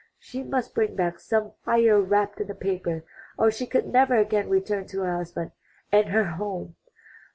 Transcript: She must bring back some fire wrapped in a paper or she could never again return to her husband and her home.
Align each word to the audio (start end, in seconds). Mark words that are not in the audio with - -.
She 0.17 0.41
must 0.41 0.73
bring 0.73 0.95
back 0.95 1.19
some 1.19 1.51
fire 1.63 2.01
wrapped 2.01 2.41
in 2.41 2.49
a 2.49 2.55
paper 2.55 3.03
or 3.37 3.51
she 3.51 3.67
could 3.67 3.85
never 3.85 4.15
again 4.15 4.49
return 4.49 4.87
to 4.87 5.01
her 5.01 5.15
husband 5.15 5.51
and 5.91 6.07
her 6.07 6.23
home. 6.23 6.75